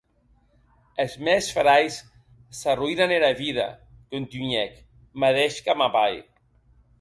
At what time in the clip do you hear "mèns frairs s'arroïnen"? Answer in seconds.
1.27-3.13